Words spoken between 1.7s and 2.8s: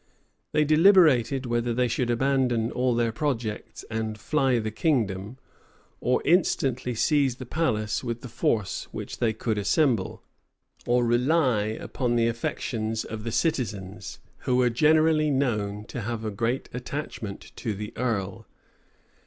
they should abandon